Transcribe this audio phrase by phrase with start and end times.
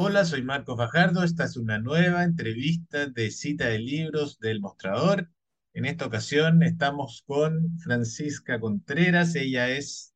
[0.00, 1.24] Hola, soy Marco Fajardo.
[1.24, 5.28] Esta es una nueva entrevista de cita de libros del Mostrador.
[5.74, 9.34] En esta ocasión estamos con Francisca Contreras.
[9.34, 10.14] Ella es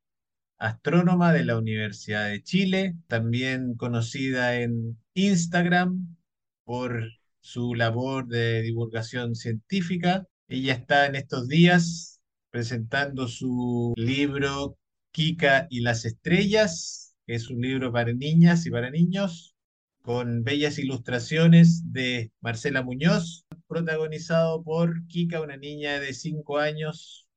[0.57, 6.15] astrónoma de la Universidad de Chile, también conocida en Instagram
[6.63, 7.03] por
[7.41, 10.25] su labor de divulgación científica.
[10.47, 12.21] Ella está en estos días
[12.51, 14.77] presentando su libro
[15.11, 19.53] Kika y las estrellas, que es un libro para niñas y para niños,
[20.03, 27.29] con bellas ilustraciones de Marcela Muñoz, protagonizado por Kika, una niña de 5 años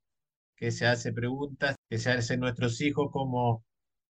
[0.56, 3.64] que se hace preguntas, que se hacen nuestros hijos como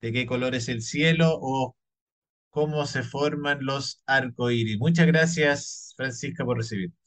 [0.02, 1.76] de qué color es el cielo o
[2.50, 4.80] cómo se forman los arcoíris.
[4.80, 6.98] Muchas gracias, Francisca, por recibirnos.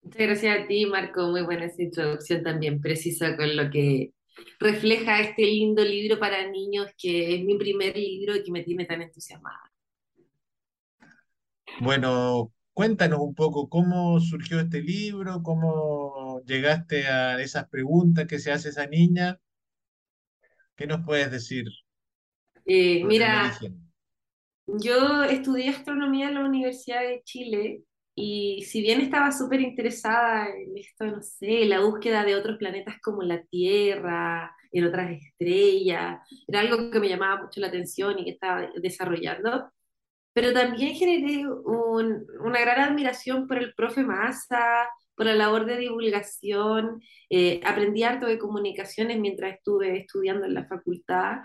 [0.00, 1.28] Muchas gracias a ti, Marco.
[1.28, 4.14] Muy buena esa introducción también, precisa con lo que
[4.58, 8.86] refleja este lindo libro para niños, que es mi primer libro y que me tiene
[8.86, 9.71] tan entusiasmada.
[11.82, 18.52] Bueno, cuéntanos un poco cómo surgió este libro, cómo llegaste a esas preguntas que se
[18.52, 19.40] hace esa niña.
[20.76, 21.66] ¿Qué nos puedes decir
[22.64, 23.58] Eh, mira,
[24.66, 27.82] yo estudié astronomía en la Universidad de Chile
[28.14, 32.96] y si bien estaba súper interesada en esto, no sé, la búsqueda de otros planetas
[33.02, 38.24] como la Tierra, en otras estrellas, era algo que me llamaba mucho la atención y
[38.24, 39.70] que estaba desarrollando.
[40.32, 45.76] Pero también generé un- una gran admiración por el profe Massa, por la labor de
[45.78, 47.00] divulgación.
[47.30, 51.38] Eh, aprendí harto de comunicaciones mientras estuve estudiando en la facultad.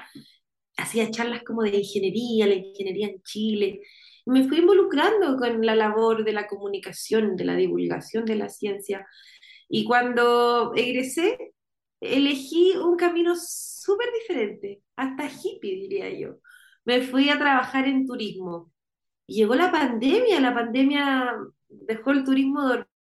[0.77, 3.81] Hacía charlas como de ingeniería, la ingeniería en Chile.
[4.25, 9.07] Me fui involucrando con la labor de la comunicación, de la divulgación de la ciencia.
[9.69, 11.37] Y cuando egresé,
[12.01, 16.37] elegí un camino súper diferente, hasta hippie, diría yo.
[16.85, 18.71] Me fui a trabajar en turismo
[19.27, 21.35] Llegó la pandemia, la pandemia
[21.69, 22.61] dejó el turismo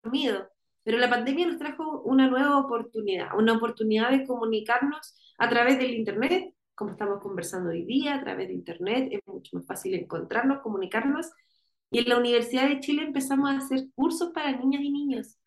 [0.02, 0.48] dormido,
[0.82, 5.94] pero la pandemia nos trajo una nueva oportunidad, una oportunidad de comunicarnos a través del
[5.94, 10.60] Internet, como estamos conversando hoy día, a través de Internet, es mucho más fácil encontrarnos,
[10.60, 11.32] comunicarnos.
[11.90, 15.38] Y en la Universidad de Chile empezamos a hacer cursos para niñas y niños.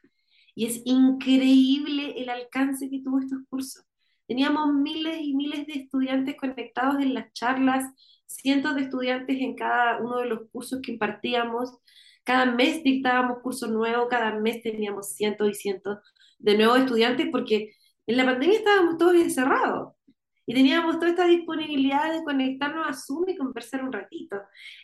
[0.55, 3.83] Y es increíble el alcance que tuvo estos cursos.
[4.27, 7.85] Teníamos miles y miles de estudiantes conectados en las charlas,
[8.41, 11.77] cientos de estudiantes en cada uno de los cursos que impartíamos.
[12.23, 15.99] Cada mes dictábamos cursos nuevos, cada mes teníamos cientos y cientos
[16.37, 17.73] de nuevos estudiantes porque
[18.07, 19.93] en la pandemia estábamos todos encerrados
[20.49, 24.35] y teníamos toda esta disponibilidad de conectarnos a Zoom y conversar un ratito.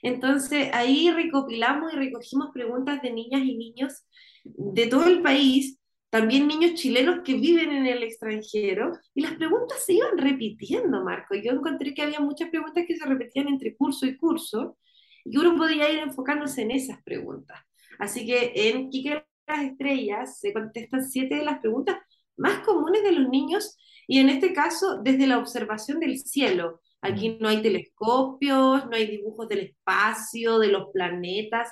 [0.04, 4.06] Entonces ahí recopilamos y recogimos preguntas de niñas y niños
[4.44, 5.80] de todo el país,
[6.16, 11.36] también niños chilenos que viven en el extranjero, y las preguntas se iban repitiendo, Marco.
[11.36, 14.78] Yo encontré que había muchas preguntas que se repetían entre curso y curso,
[15.26, 17.60] y uno podía ir enfocándose en esas preguntas.
[18.00, 21.98] Así que en Quique de las Estrellas se contestan siete de las preguntas
[22.38, 23.78] más comunes de los niños,
[24.08, 26.80] y en este caso desde la observación del cielo.
[27.02, 31.70] Aquí no hay telescopios, no hay dibujos del espacio, de los planetas,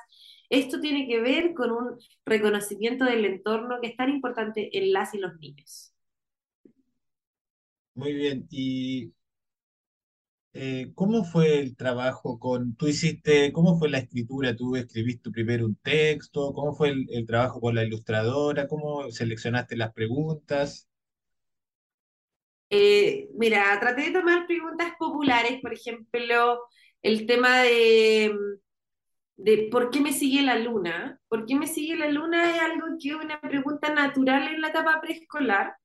[0.53, 5.13] esto tiene que ver con un reconocimiento del entorno que es tan importante en las
[5.15, 5.93] y los niños.
[7.95, 8.45] Muy bien.
[8.51, 9.11] ¿Y
[10.53, 14.55] eh, cómo fue el trabajo con, tú hiciste, cómo fue la escritura?
[14.55, 16.53] ¿Tú escribiste primero un texto?
[16.53, 18.67] ¿Cómo fue el, el trabajo con la ilustradora?
[18.67, 20.87] ¿Cómo seleccionaste las preguntas?
[22.69, 26.59] Eh, mira, traté de tomar preguntas populares, por ejemplo,
[27.01, 28.35] el tema de,
[29.35, 31.19] de ¿por qué me sigue la luna?
[31.27, 32.55] ¿Por qué me sigue la luna?
[32.55, 35.75] Es algo que es una pregunta natural en la etapa preescolar.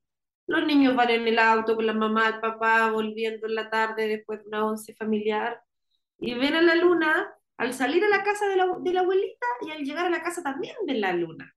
[0.47, 4.07] Los niños van en el auto con la mamá, el papá, volviendo en la tarde
[4.07, 5.61] después de una once familiar
[6.19, 9.45] y ven a la luna al salir a la casa de la, de la abuelita
[9.61, 11.53] y al llegar a la casa también de la luna.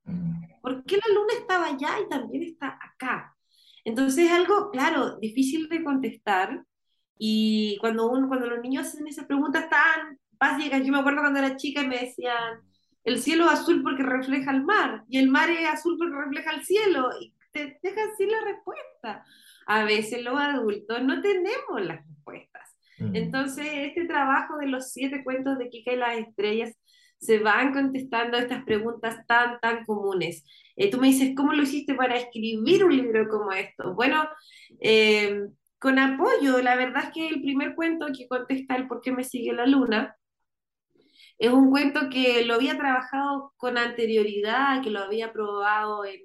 [0.60, 3.36] ¿Por qué la luna estaba allá y también está acá?
[3.84, 6.64] Entonces es algo, claro, difícil de contestar
[7.18, 11.38] y cuando, uno, cuando los niños hacen esas preguntas tan básicas, yo me acuerdo cuando
[11.38, 12.60] era chica y me decían,
[13.04, 16.50] el cielo es azul porque refleja el mar y el mar es azul porque refleja
[16.50, 19.24] el cielo y te dejan sin la respuesta.
[19.66, 22.76] A veces los adultos no tenemos las respuestas.
[22.98, 23.14] Mm.
[23.14, 26.76] Entonces, este trabajo de los siete cuentos de Kika y las estrellas
[27.18, 30.44] se van contestando estas preguntas tan, tan comunes.
[30.74, 33.94] Eh, tú me dices, ¿cómo lo hiciste para escribir un libro como esto?
[33.94, 34.28] Bueno,
[34.80, 35.40] eh,
[35.78, 39.22] con apoyo, la verdad es que el primer cuento que contesta el por qué me
[39.22, 40.16] sigue la luna
[41.42, 46.20] es un cuento que lo había trabajado con anterioridad, que lo había probado en,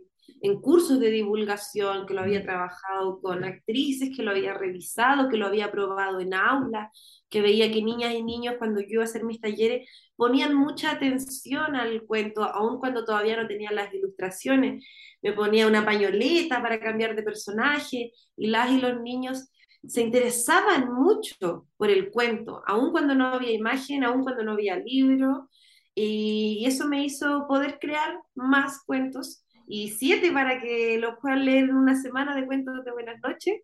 [0.61, 5.47] cursos de divulgación, que lo había trabajado con actrices, que lo había revisado, que lo
[5.47, 6.91] había probado en aula,
[7.29, 10.91] que veía que niñas y niños cuando yo iba a hacer mis talleres ponían mucha
[10.91, 14.85] atención al cuento, aun cuando todavía no tenían las ilustraciones.
[15.23, 19.49] Me ponía una pañoleta para cambiar de personaje y las y los niños
[19.87, 24.77] se interesaban mucho por el cuento, aun cuando no había imagen, aun cuando no había
[24.77, 25.49] libro,
[25.95, 31.73] y eso me hizo poder crear más cuentos y siete para que los puedan leer
[31.73, 33.61] una semana de cuentos de buenas noches.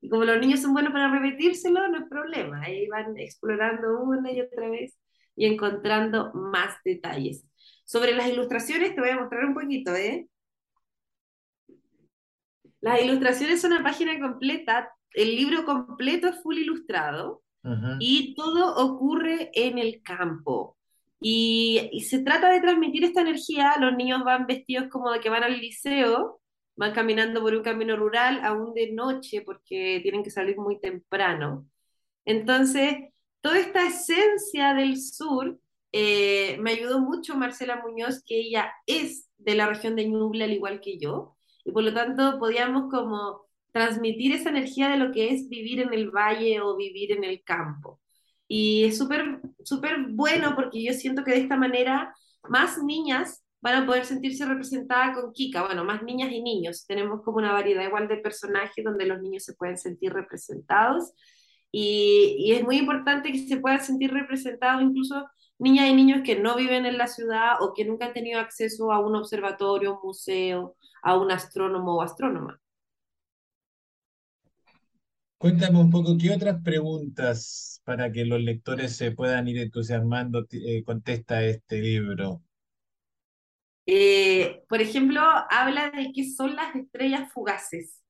[0.00, 2.62] Y como los niños son buenos para repetírselo, no es problema.
[2.62, 4.98] Ahí van explorando una y otra vez
[5.36, 7.46] y encontrando más detalles.
[7.84, 10.28] Sobre las ilustraciones te voy a mostrar un poquito, ¿eh?
[12.80, 17.42] Las ilustraciones son una página completa, el libro completo es full ilustrado
[17.98, 20.76] y todo ocurre en el campo.
[21.18, 25.42] Y, se trata de transmitir esta energía, los niños van vestidos como de que van
[25.44, 26.40] al liceo,
[26.76, 31.66] van caminando por un camino rural, aún de noche, porque tienen que salir muy temprano.
[32.26, 32.96] Entonces,
[33.40, 35.58] toda esta esencia del sur
[35.92, 40.52] eh, me ayudó mucho Marcela Muñoz, que ella es de la región de Ñuble, al
[40.52, 45.30] igual que yo, y por lo tanto podíamos como transmitir esa energía de lo que
[45.30, 48.00] es vivir en el valle o vivir en el campo.
[48.46, 52.14] Y es súper, súper bueno porque yo siento que de esta manera
[52.48, 55.64] más niñas van a poder sentirse representadas con Kika.
[55.64, 56.86] Bueno, más niñas y niños.
[56.86, 61.12] Tenemos como una variedad igual de personajes donde los niños se pueden sentir representados.
[61.72, 65.26] Y, y es muy importante que se puedan sentir representados incluso
[65.58, 68.92] niñas y niños que no viven en la ciudad o que nunca han tenido acceso
[68.92, 72.60] a un observatorio, un museo, a un astrónomo o astrónoma.
[75.44, 80.82] Cuéntame un poco, ¿qué otras preguntas para que los lectores se puedan ir entusiasmando eh,
[80.84, 82.40] contesta este libro?
[83.84, 85.20] Eh, por ejemplo,
[85.50, 88.02] habla de qué son las estrellas fugaces.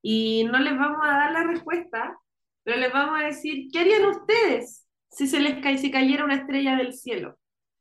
[0.00, 2.18] Y no les vamos a dar la respuesta,
[2.62, 6.74] pero les vamos a decir, ¿qué harían ustedes si se les si cayera una estrella
[6.74, 7.38] del cielo?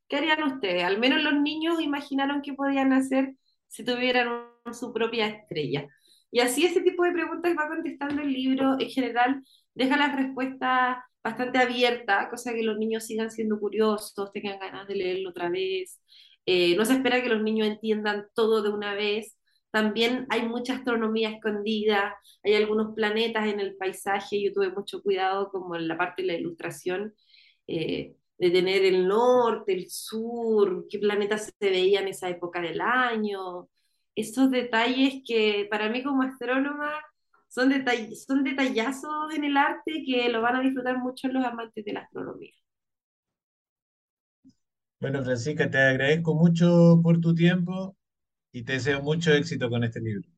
[0.10, 0.84] ¿Qué harían ustedes?
[0.84, 3.36] Al menos los niños imaginaron qué podían hacer
[3.70, 5.88] si tuvieran su propia estrella.
[6.32, 8.78] Y así ese tipo de preguntas va contestando el libro.
[8.80, 9.44] En general,
[9.74, 14.96] deja las respuestas bastante abiertas, cosa que los niños sigan siendo curiosos, tengan ganas de
[14.96, 16.02] leerlo otra vez.
[16.46, 19.36] Eh, no se espera que los niños entiendan todo de una vez.
[19.72, 24.42] También hay mucha astronomía escondida, hay algunos planetas en el paisaje.
[24.42, 27.14] Yo tuve mucho cuidado, como en la parte de la ilustración,
[27.68, 32.80] eh, de tener el norte, el sur, qué planetas se veían en esa época del
[32.82, 33.70] año
[34.18, 36.92] esos detalles que para mí como astrónoma
[37.48, 37.72] son,
[38.28, 42.02] son detallazos en el arte que lo van a disfrutar mucho los amantes de la
[42.02, 42.52] astronomía.
[45.00, 47.96] Bueno, Francisca, te agradezco mucho por tu tiempo
[48.52, 50.30] y te deseo mucho éxito con este libro.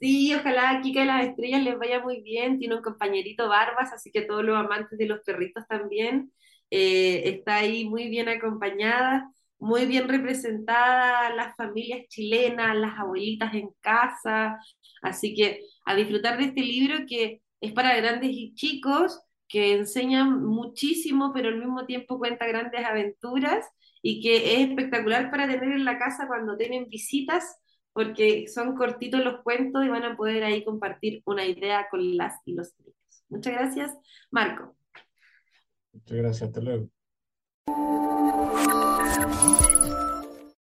[0.00, 2.58] Sí, ojalá a Kika de las Estrellas les vaya muy bien.
[2.58, 6.32] Tiene un compañerito Barbas, así que todos los amantes de los perritos también.
[6.70, 9.30] Eh, está ahí muy bien acompañada
[9.62, 14.58] muy bien representadas las familias chilenas, las abuelitas en casa,
[15.02, 20.24] así que a disfrutar de este libro que es para grandes y chicos, que enseña
[20.24, 23.64] muchísimo, pero al mismo tiempo cuenta grandes aventuras
[24.02, 27.56] y que es espectacular para tener en la casa cuando tienen visitas,
[27.92, 32.34] porque son cortitos los cuentos y van a poder ahí compartir una idea con las
[32.46, 33.24] y los niños.
[33.28, 33.96] Muchas gracias,
[34.32, 34.76] Marco.
[35.92, 37.01] Muchas gracias, hasta.
[37.64, 40.01] 三井不動産は?